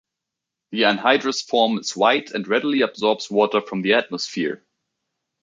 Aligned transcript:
The 0.71 0.79
anhydrous 0.81 1.47
form 1.47 1.77
is 1.77 1.95
white 1.95 2.31
and 2.31 2.47
readily 2.47 2.81
absorbs 2.81 3.29
water 3.29 3.61
from 3.61 3.83
the 3.83 3.93
atmosphere. 3.93 4.65